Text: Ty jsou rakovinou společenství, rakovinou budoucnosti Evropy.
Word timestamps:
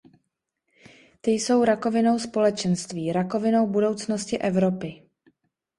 Ty 1.21 1.31
jsou 1.31 1.63
rakovinou 1.65 2.19
společenství, 2.19 3.11
rakovinou 3.11 3.67
budoucnosti 3.67 4.37
Evropy. 4.37 5.03